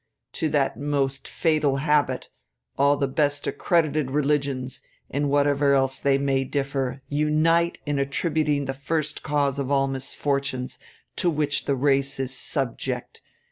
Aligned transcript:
To 0.31 0.49
that 0.49 0.79
most 0.79 1.27
fatal 1.27 1.75
habit 1.75 2.27
all 2.75 2.97
the 2.97 3.07
best 3.07 3.45
accredited 3.45 4.09
religions, 4.09 4.81
in 5.11 5.29
whatever 5.29 5.75
else 5.75 5.99
they 5.99 6.17
may 6.17 6.43
differ, 6.43 7.03
unite 7.07 7.77
in 7.85 7.99
attributing 7.99 8.65
the 8.65 8.73
first 8.73 9.21
cause 9.21 9.59
of 9.59 9.69
all 9.69 9.87
misfortunes 9.87 10.79
to 11.17 11.29
which 11.29 11.65
the 11.65 11.75
race 11.75 12.19
is 12.19 12.35
subject.... 12.35 13.21